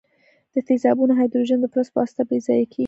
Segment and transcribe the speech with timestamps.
[0.53, 2.79] د تیزابونو هایدروجن د فلز په واسطه بې ځایه کیږي.